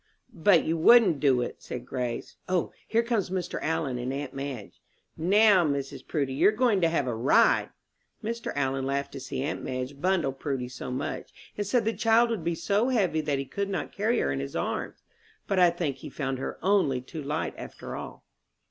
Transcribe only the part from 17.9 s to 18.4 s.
all.